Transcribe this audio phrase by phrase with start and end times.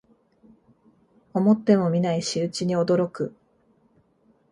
[1.35, 3.35] 思ってもみない仕打ちに驚く